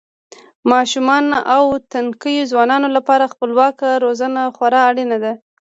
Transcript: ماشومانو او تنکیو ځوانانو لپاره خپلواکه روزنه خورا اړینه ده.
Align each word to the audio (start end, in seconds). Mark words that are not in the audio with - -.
ماشومانو 0.71 1.37
او 1.55 1.63
تنکیو 1.91 2.49
ځوانانو 2.51 2.87
لپاره 2.97 3.31
خپلواکه 3.33 3.87
روزنه 4.03 4.41
خورا 4.55 4.81
اړینه 4.89 5.17
ده. 5.23 5.33